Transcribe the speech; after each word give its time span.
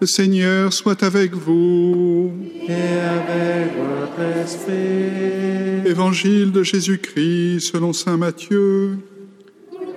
Le 0.00 0.06
Seigneur 0.06 0.72
soit 0.72 1.02
avec 1.02 1.34
vous. 1.34 2.30
Et 2.68 2.72
avec 2.72 3.72
votre 3.76 4.20
esprit. 4.44 5.90
Évangile 5.90 6.52
de 6.52 6.62
Jésus-Christ 6.62 7.72
selon 7.72 7.92
Saint 7.92 8.16
Matthieu. 8.16 8.98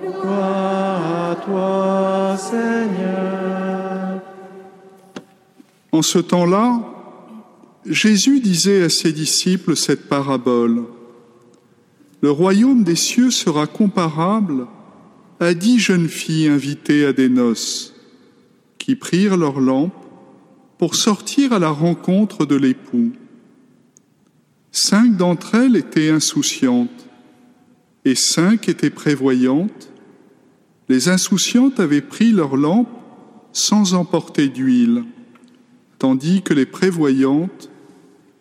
Gloire 0.02 1.30
à 1.30 1.36
toi, 1.36 2.36
Seigneur. 2.36 4.20
En 5.92 6.02
ce 6.02 6.18
temps-là, 6.18 6.80
Jésus 7.86 8.40
disait 8.40 8.82
à 8.82 8.88
ses 8.88 9.12
disciples 9.12 9.76
cette 9.76 10.08
parabole. 10.08 10.82
Le 12.22 12.30
royaume 12.32 12.82
des 12.82 12.96
cieux 12.96 13.30
sera 13.30 13.68
comparable 13.68 14.66
à 15.38 15.54
dix 15.54 15.78
jeunes 15.78 16.08
filles 16.08 16.48
invitées 16.48 17.04
à 17.04 17.12
des 17.12 17.28
noces 17.28 17.92
qui 18.82 18.96
prirent 18.96 19.36
leurs 19.36 19.60
lampes 19.60 19.94
pour 20.76 20.96
sortir 20.96 21.52
à 21.52 21.60
la 21.60 21.70
rencontre 21.70 22.46
de 22.46 22.56
l'époux. 22.56 23.12
Cinq 24.72 25.16
d'entre 25.16 25.54
elles 25.54 25.76
étaient 25.76 26.10
insouciantes 26.10 27.08
et 28.04 28.16
cinq 28.16 28.68
étaient 28.68 28.90
prévoyantes. 28.90 29.92
Les 30.88 31.08
insouciantes 31.08 31.78
avaient 31.78 32.00
pris 32.00 32.32
leurs 32.32 32.56
lampes 32.56 32.88
sans 33.52 33.94
emporter 33.94 34.48
d'huile, 34.48 35.04
tandis 36.00 36.42
que 36.42 36.52
les 36.52 36.66
prévoyantes 36.66 37.70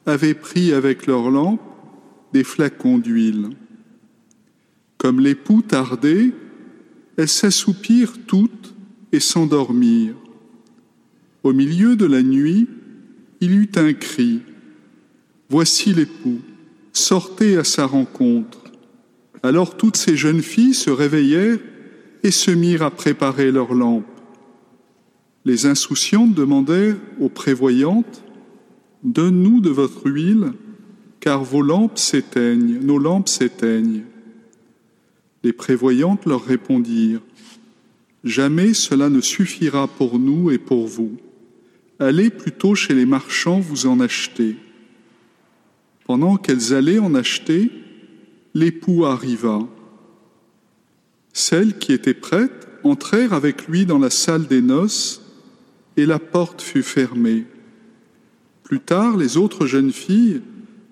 avaient 0.08 0.33
pris 0.33 0.73
avec 0.73 1.05
leurs 1.05 1.30
lampes 1.30 1.61
des 2.33 2.44
flacons 2.44 2.97
d'huile. 2.97 3.52
Comme 4.97 5.19
l'époux 5.19 5.61
tardait, 5.61 6.31
elles 7.17 7.27
s'assoupirent 7.27 8.25
toutes 8.25 8.73
et 9.11 9.19
s'endormirent. 9.19 10.16
Au 11.44 11.54
milieu 11.54 11.95
de 11.95 12.05
la 12.05 12.22
nuit, 12.22 12.68
il 13.40 13.52
eut 13.54 13.72
un 13.76 13.94
cri. 13.94 14.41
Voici 15.50 15.94
l'époux, 15.94 16.39
sortez 16.94 17.58
à 17.58 17.64
sa 17.64 17.86
rencontre. 17.86 18.59
Alors 19.44 19.75
toutes 19.75 19.98
ces 19.98 20.16
jeunes 20.16 20.44
filles 20.44 20.75
se 20.75 20.92
réveillèrent 20.92 21.59
et 22.23 22.31
se 22.31 22.52
mirent 22.52 22.83
à 22.83 22.92
préparer 22.92 23.52
leurs 23.52 23.73
lampes. 23.73 24.06
Les 25.44 25.66
insouciantes 25.66 26.36
demandèrent 26.36 26.98
aux 27.20 27.30
prévoyantes, 27.30 28.23
Donne-nous 29.03 29.61
de 29.61 29.72
votre 29.72 30.08
huile, 30.08 30.53
car 31.20 31.44
vos 31.44 31.64
lampes 31.64 31.98
s'éteignent, 31.98 32.78
nos 32.83 33.00
lampes 33.00 33.30
s'éteignent. 33.30 34.03
Les 35.44 35.53
prévoyantes 35.53 36.28
leur 36.28 36.45
répondirent, 36.45 37.22
Jamais 38.23 38.76
cela 38.76 39.09
ne 39.09 39.20
suffira 39.20 39.88
pour 39.88 40.20
nous 40.20 40.52
et 40.52 40.59
pour 40.59 40.86
vous. 40.86 41.17
Allez 42.02 42.31
plutôt 42.31 42.73
chez 42.73 42.95
les 42.95 43.05
marchands 43.05 43.59
vous 43.59 43.85
en 43.85 43.99
acheter. 43.99 44.55
Pendant 46.05 46.35
qu'elles 46.35 46.73
allaient 46.73 46.97
en 46.97 47.13
acheter, 47.13 47.69
l'époux 48.55 49.05
arriva. 49.05 49.59
Celles 51.31 51.77
qui 51.77 51.93
étaient 51.93 52.16
prêtes 52.16 52.67
entrèrent 52.83 53.33
avec 53.33 53.67
lui 53.67 53.85
dans 53.85 53.99
la 53.99 54.09
salle 54.09 54.47
des 54.47 54.63
noces, 54.63 55.21
et 55.95 56.08
la 56.08 56.17
porte 56.17 56.63
fut 56.63 56.81
fermée. 56.81 57.45
Plus 58.63 58.80
tard, 58.80 59.15
les 59.15 59.38
autres 59.38 59.67
jeunes 59.67 59.91
filles 59.91 60.41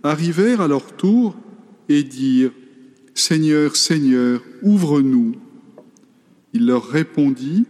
arrivèrent 0.04 0.62
à 0.62 0.68
leur 0.68 0.96
tour 0.96 1.36
et 1.90 2.04
dirent 2.04 2.52
Seigneur, 3.16 3.76
Seigneur, 3.76 4.44
ouvre-nous. 4.62 5.32
Il 6.54 6.68
leur 6.68 6.88
répondit 6.88 7.66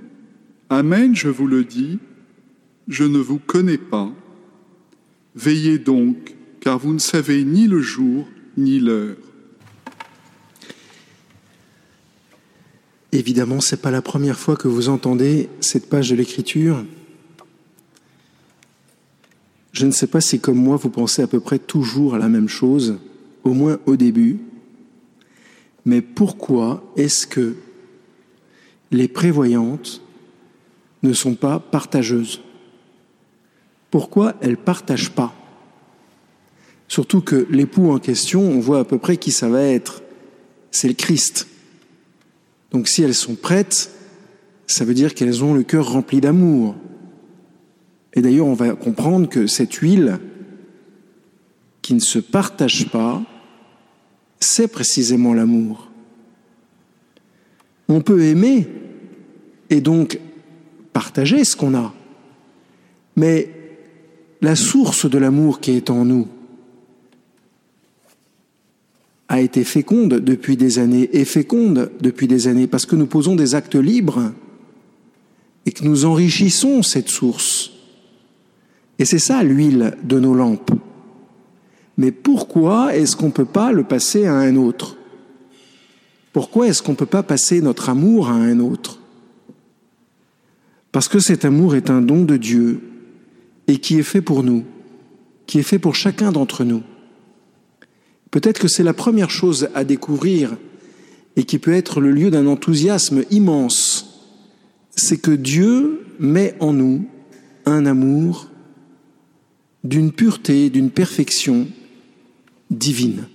Amen, 0.70 1.16
je 1.16 1.30
vous 1.30 1.48
le 1.48 1.64
dis 1.64 2.00
je 2.90 3.04
ne 3.04 3.20
vous 3.20 3.38
connais 3.38 3.78
pas. 3.78 4.12
Veillez 5.36 5.78
donc, 5.78 6.36
car 6.60 6.80
vous 6.80 6.92
ne 6.92 7.00
savez 7.00 7.44
ni 7.46 7.68
le 7.68 7.80
jour 7.80 8.28
ni 8.58 8.80
l'heure. 8.80 9.16
Évidemment, 13.12 13.62
ce 13.62 13.76
n'est 13.76 13.82
pas 13.82 13.92
la 13.92 14.02
première 14.02 14.38
fois 14.38 14.56
que 14.56 14.68
vous 14.68 14.90
entendez 14.90 15.50
cette 15.62 15.88
page 15.88 16.10
de 16.10 16.16
l'Écriture. 16.16 16.84
Je 19.72 19.86
ne 19.86 19.92
sais 19.92 20.08
pas 20.08 20.20
si, 20.20 20.40
comme 20.40 20.58
moi, 20.58 20.76
vous 20.76 20.90
pensez 20.90 21.22
à 21.22 21.28
peu 21.28 21.40
près 21.40 21.60
toujours 21.60 22.16
à 22.16 22.20
la 22.20 22.28
même 22.28 22.50
chose, 22.50 22.98
au 23.44 23.54
moins 23.54 23.80
au 23.86 23.96
début. 23.96 24.40
Mais 25.86 26.02
pourquoi 26.02 26.84
est-ce 26.98 27.26
que 27.26 27.56
les 28.92 29.08
prévoyantes 29.08 30.02
ne 31.04 31.14
sont 31.14 31.36
pas 31.36 31.60
partageuses? 31.60 32.42
Pourquoi 33.92 34.36
elles 34.42 34.52
ne 34.52 34.56
partagent 34.56 35.12
pas? 35.12 35.34
Surtout 36.88 37.22
que 37.22 37.48
l'époux 37.50 37.92
en 37.92 38.00
question, 38.00 38.42
on 38.42 38.60
voit 38.60 38.80
à 38.80 38.84
peu 38.84 38.98
près 38.98 39.18
qui 39.18 39.32
ça 39.32 39.48
va 39.48 39.62
être. 39.62 40.02
C'est 40.72 40.88
le 40.88 40.94
Christ. 40.94 41.48
Donc 42.72 42.88
si 42.88 43.04
elles 43.04 43.16
sont 43.16 43.36
prêtes, 43.36 43.92
ça 44.68 44.86
veut 44.86 44.94
dire 44.94 45.14
qu'elles 45.14 45.44
ont 45.44 45.54
le 45.54 45.64
cœur 45.64 45.92
rempli 45.92 46.22
d'amour. 46.22 46.76
Et 48.14 48.22
d'ailleurs, 48.22 48.48
on 48.48 48.54
va 48.54 48.72
comprendre 48.74 49.30
que 49.30 49.48
cette 49.48 49.74
huile 49.76 50.20
qui 51.82 51.94
ne 51.94 52.00
se 52.00 52.20
partage 52.20 52.90
pas, 52.90 53.22
c'est 54.40 54.68
précisément 54.68 55.34
l'amour. 55.34 55.90
On 57.88 58.02
peut 58.02 58.22
aimer 58.24 58.68
et 59.70 59.82
donc 59.82 60.20
partager 60.94 61.44
ce 61.44 61.56
qu'on 61.56 61.76
a. 61.76 61.94
Mais 63.16 63.59
la 64.42 64.56
source 64.56 65.10
de 65.10 65.18
l'amour 65.18 65.60
qui 65.60 65.72
est 65.72 65.90
en 65.90 66.06
nous 66.06 66.28
a 69.28 69.42
été 69.42 69.64
féconde 69.64 70.16
depuis 70.16 70.58
des 70.58 70.80
années 70.80 71.10
et 71.14 71.24
féconde 71.24 71.92
depuis 72.02 72.28
des 72.28 72.48
années 72.48 72.68
parce 72.68 72.86
que 72.86 72.96
nous 72.96 73.06
posons 73.06 73.36
des 73.36 73.54
actes 73.54 73.76
libres 73.76 74.32
et 75.66 75.72
que 75.72 75.84
nous 75.84 76.06
enrichissons 76.06 76.82
cette 76.82 77.10
source. 77.10 77.72
Et 78.98 79.06
c'est 79.06 79.20
ça 79.20 79.44
l'huile 79.44 79.96
de 80.04 80.20
nos 80.20 80.34
lampes. 80.34 80.72
Mais 81.98 82.12
pourquoi 82.12 82.96
est-ce 82.96 83.16
qu'on 83.16 83.28
ne 83.28 83.32
peut 83.32 83.46
pas 83.46 83.72
le 83.72 83.84
passer 83.84 84.26
à 84.26 84.34
un 84.34 84.56
autre? 84.56 84.98
Pourquoi 86.34 86.68
est-ce 86.68 86.82
qu'on 86.82 86.94
ne 86.94 86.98
peut 86.98 87.06
pas 87.06 87.24
passer 87.24 87.62
notre 87.62 87.90
amour 87.90 88.30
à 88.30 88.34
un 88.34 88.60
autre? 88.60 89.00
Parce 90.92 91.08
que 91.08 91.20
cet 91.20 91.46
amour 91.46 91.76
est 91.76 91.92
un 91.92 92.02
don 92.02 92.24
de 92.24 92.38
Dieu 92.38 92.82
et 93.70 93.78
qui 93.78 94.00
est 94.00 94.04
fait 94.04 94.22
pour 94.22 94.42
nous, 94.42 94.66
qui 95.46 95.60
est 95.60 95.64
fait 95.64 95.78
pour 95.78 95.94
chacun 95.94 96.32
d'entre 96.32 96.64
nous. 96.64 96.82
Peut-être 98.32 98.60
que 98.60 98.68
c'est 98.68 98.84
la 98.84 98.94
première 98.94 99.30
chose 99.30 99.70
à 99.76 99.84
découvrir 99.84 100.58
et 101.36 101.44
qui 101.44 101.60
peut 101.60 101.74
être 101.74 102.02
le 102.02 102.12
lieu 102.12 102.32
d'un 102.32 102.48
enthousiasme 102.48 103.24
immense, 103.30 104.28
c'est 104.90 105.18
que 105.18 105.30
Dieu 105.30 106.04
met 106.20 106.56
en 106.60 106.74
nous 106.74 107.06
un 107.66 107.86
amour 107.86 108.48
d'une 109.84 110.12
pureté, 110.12 110.72
d'une 110.72 110.90
perfection 110.90 111.68
divine. 112.72 113.28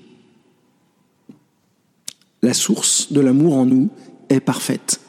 La 2.43 2.55
source 2.55 3.13
de 3.13 3.21
l'amour 3.21 3.55
en 3.55 3.67
nous 3.67 3.89
est 4.31 4.41
parfaite. 4.41 5.01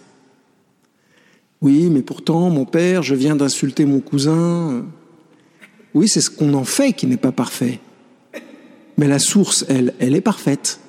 Oui, 1.62 1.90
mais 1.90 2.03
pourtant, 2.03 2.52
mon 2.52 2.66
père, 2.66 3.02
je 3.02 3.16
viens 3.16 3.35
d'insulter 3.35 3.85
mon 3.85 4.02
cousin, 4.02 4.85
oui, 5.96 6.10
c'est 6.10 6.22
ce 6.22 6.30
qu'on 6.30 6.54
en 6.54 6.66
fait 6.66 6.92
qui 6.92 7.08
n'est 7.08 7.18
pas 7.18 7.32
parfait. 7.32 7.80
Mais 8.98 9.08
la 9.08 9.18
source, 9.18 9.66
elle, 9.70 9.94
elle 10.00 10.14
est 10.14 10.22
parfaite. 10.22 10.82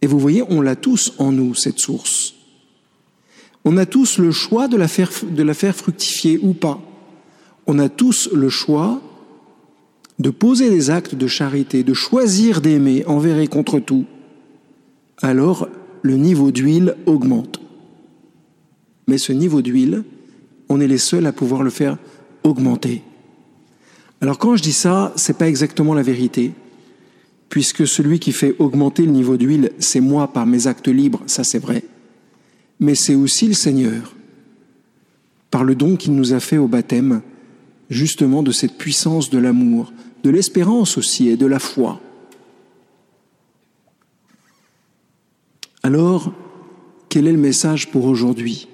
Et 0.00 0.06
vous 0.06 0.18
voyez, 0.18 0.44
on 0.48 0.60
l'a 0.60 0.76
tous 0.76 1.12
en 1.18 1.32
nous, 1.32 1.54
cette 1.54 1.80
source. 1.80 2.34
On 3.64 3.76
a 3.76 3.84
tous 3.84 4.18
le 4.18 4.30
choix 4.30 4.68
de 4.68 4.76
la 4.76 4.86
faire, 4.86 5.74
fructifier 5.74 6.38
ou 6.40 6.52
pas. 6.52 6.80
On 7.66 7.78
a 7.80 7.88
tous 7.88 8.30
le 8.32 8.48
choix 8.48 9.00
de 10.20 10.30
poser 10.30 10.70
des 10.70 10.90
actes 10.90 11.16
de 11.16 11.26
charité, 11.26 11.82
de 11.82 11.94
choisir 11.94 12.60
d'aimer 12.60 13.04
envers 13.06 13.48
contre 13.48 13.80
tout. 13.80 14.04
Alors, 15.20 15.68
le 16.02 16.16
niveau 16.16 16.52
d'huile 16.52 16.94
augmente. 17.06 17.60
Mais 19.08 19.18
ce 19.18 19.32
niveau 19.32 19.62
d'huile, 19.62 20.04
on 20.68 20.80
est 20.80 20.86
les 20.86 20.98
seuls 20.98 21.26
à 21.26 21.32
pouvoir 21.32 21.64
le 21.64 21.70
faire 21.70 21.98
augmenter. 22.44 23.02
Alors 24.24 24.38
quand 24.38 24.56
je 24.56 24.62
dis 24.62 24.72
ça, 24.72 25.12
c'est 25.16 25.36
pas 25.36 25.48
exactement 25.48 25.92
la 25.92 26.00
vérité, 26.00 26.52
puisque 27.50 27.86
celui 27.86 28.18
qui 28.18 28.32
fait 28.32 28.54
augmenter 28.58 29.04
le 29.04 29.12
niveau 29.12 29.36
d'huile, 29.36 29.72
c'est 29.78 30.00
moi 30.00 30.32
par 30.32 30.46
mes 30.46 30.66
actes 30.66 30.88
libres, 30.88 31.22
ça 31.26 31.44
c'est 31.44 31.58
vrai, 31.58 31.84
mais 32.80 32.94
c'est 32.94 33.14
aussi 33.14 33.46
le 33.46 33.52
Seigneur, 33.52 34.14
par 35.50 35.62
le 35.62 35.74
don 35.74 35.96
qu'il 35.96 36.14
nous 36.14 36.32
a 36.32 36.40
fait 36.40 36.56
au 36.56 36.66
baptême, 36.66 37.20
justement 37.90 38.42
de 38.42 38.50
cette 38.50 38.78
puissance 38.78 39.28
de 39.28 39.36
l'amour, 39.36 39.92
de 40.22 40.30
l'espérance 40.30 40.96
aussi 40.96 41.28
et 41.28 41.36
de 41.36 41.44
la 41.44 41.58
foi. 41.58 42.00
Alors, 45.82 46.32
quel 47.10 47.26
est 47.26 47.32
le 47.32 47.36
message 47.36 47.90
pour 47.90 48.06
aujourd'hui? 48.06 48.68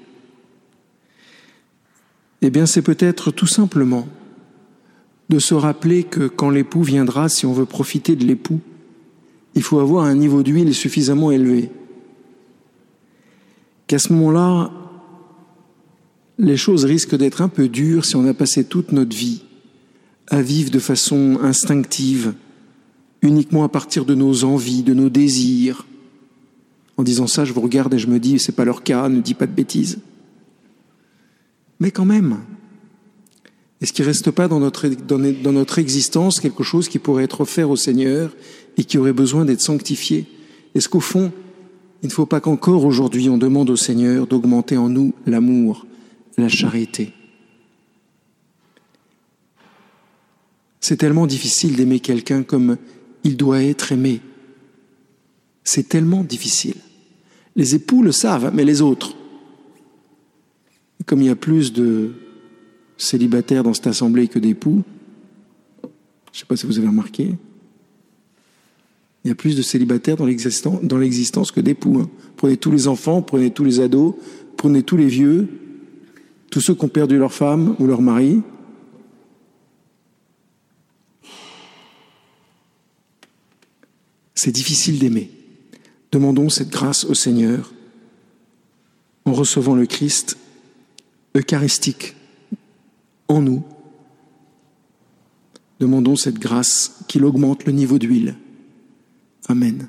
Eh 2.41 2.51
bien, 2.51 2.67
c'est 2.67 2.83
peut-être 2.83 3.33
tout 3.33 3.49
simplement 3.49 4.07
de 5.31 5.39
se 5.39 5.55
rappeler 5.55 6.03
que 6.03 6.27
quand 6.27 6.51
l'époux 6.51 6.83
viendra, 6.83 7.29
si 7.29 7.47
on 7.47 7.53
veut 7.53 7.65
profiter 7.65 8.17
de 8.17 8.27
l'époux, 8.27 8.59
il 9.55 9.63
faut 9.63 9.79
avoir 9.79 10.05
un 10.05 10.17
niveau 10.17 10.43
d'huile 10.43 10.75
suffisamment 10.75 11.31
élevé. 11.31 11.71
Qu'à 13.87 14.01
ce 14.01 14.13
moment-là, 14.13 14.73
les 16.39 16.57
choses 16.57 16.85
risquent 16.85 17.17
d'être 17.17 17.43
un 17.43 17.49
peu 17.49 17.69
dures 17.69 18.05
si 18.05 18.17
on 18.17 18.27
a 18.27 18.35
passé 18.35 18.65
toute 18.65 18.91
notre 18.91 19.17
vie 19.17 19.43
à 20.27 20.43
vivre 20.43 20.73
de 20.73 20.81
façon 20.81 21.39
instinctive, 21.43 22.35
uniquement 23.23 23.63
à 23.63 23.69
partir 23.69 24.05
de 24.05 24.17
nos 24.17 24.43
envies, 24.43 24.83
de 24.83 24.95
nos 24.95 25.11
désirs. 25.11 25.87
En 26.97 27.05
disant 27.05 27.29
ça, 27.29 27.45
je 27.45 27.53
vous 27.53 27.61
regarde 27.61 27.95
et 27.95 27.99
je 27.99 28.09
me 28.09 28.19
dis, 28.19 28.41
c'est 28.41 28.53
pas 28.57 28.65
leur 28.65 28.83
cas, 28.83 29.09
ne 29.09 29.21
dis 29.21 29.35
pas 29.35 29.47
de 29.47 29.53
bêtises. 29.53 30.01
Mais 31.79 31.93
quand 31.93 32.05
même, 32.05 32.39
est-ce 33.81 33.93
qu'il 33.95 34.05
ne 34.05 34.11
reste 34.11 34.31
pas 34.31 34.47
dans 34.47 34.61
notre, 34.61 34.89
dans, 34.89 35.53
notre 35.53 35.79
existence 35.79 36.39
quelque 36.39 36.63
chose 36.63 36.89
qui 36.89 36.99
pourrait 36.99 37.25
être 37.25 37.41
offert 37.41 37.71
au 37.71 37.77
Seigneur 37.77 38.35
et 38.77 38.85
qui 38.85 38.99
aurait 38.99 39.15
besoin 39.15 39.47
d'être 39.47 39.63
sanctifié? 39.63 40.27
Est-ce 40.75 40.89
qu'au 40.89 41.01
fond, 41.01 41.33
il 42.03 42.09
ne 42.09 42.13
faut 42.13 42.27
pas 42.27 42.41
qu'encore 42.41 42.85
aujourd'hui 42.85 43.31
on 43.31 43.39
demande 43.39 43.71
au 43.71 43.77
Seigneur 43.77 44.27
d'augmenter 44.27 44.77
en 44.77 44.91
nous 44.91 45.15
l'amour, 45.27 45.87
la 46.37 46.49
charité? 46.49 47.15
C'est 50.81 50.99
tellement 50.99 51.27
difficile 51.27 51.77
d'aimer 51.77 52.01
quelqu'un 52.01 52.43
comme 52.43 52.77
il 53.25 53.37
doit 53.37 53.63
être 53.63 53.93
aimé. 53.93 54.21
C'est 55.65 55.89
tellement 55.89 56.25
difficile. 56.25 56.77
Les 57.57 57.75
époux 57.75 58.03
le 58.03 58.13
savent, 58.13 58.51
mais 58.55 58.65
les 58.65 58.83
autres. 58.83 59.15
Comme 61.07 61.23
il 61.23 61.27
y 61.27 61.31
a 61.31 61.37
plus 61.37 61.73
de 61.73 62.13
célibataires 63.03 63.63
dans 63.63 63.75
cette 63.75 63.87
assemblée 63.87 64.29
que 64.29 64.39
d'époux, 64.39 64.83
je 65.83 65.89
ne 66.37 66.41
sais 66.41 66.47
pas 66.47 66.57
si 66.57 66.67
vous 66.67 66.79
avez 66.79 66.89
remarqué, 66.89 67.35
il 69.25 69.29
y 69.29 69.31
a 69.31 69.35
plus 69.35 69.57
de 69.57 69.63
célibataires 69.63 70.17
dans 70.17 70.99
l'existence 70.99 71.51
que 71.51 71.61
d'époux. 71.61 72.01
Hein. 72.01 72.11
Prenez 72.37 72.57
tous 72.57 72.71
les 72.71 72.89
enfants, 72.89 73.21
prenez 73.21 73.51
tous 73.51 73.65
les 73.65 73.81
ados, 73.81 74.15
prenez 74.57 74.83
tous 74.83 74.97
les 74.97 75.09
vieux, 75.09 75.49
tous 76.51 76.61
ceux 76.61 76.75
qui 76.75 76.85
ont 76.85 76.89
perdu 76.89 77.19
leur 77.19 77.33
femme 77.33 77.77
ou 77.79 77.87
leur 77.87 78.01
mari. 78.01 78.41
C'est 84.35 84.53
difficile 84.53 84.99
d'aimer. 84.99 85.31
Demandons 86.13 86.49
cette 86.49 86.71
grâce 86.71 87.05
au 87.05 87.15
Seigneur 87.15 87.73
en 89.27 89.35
recevant 89.35 89.75
le 89.75 89.85
Christ 89.85 90.39
eucharistique 91.37 92.17
en 93.31 93.41
nous. 93.41 93.63
Demandons 95.79 96.17
cette 96.17 96.39
grâce 96.39 97.05
qu'il 97.09 97.25
augmente 97.25 97.65
le 97.65 97.73
niveau 97.73 97.99
d'huile. 97.99 98.37
Amen. 99.49 99.89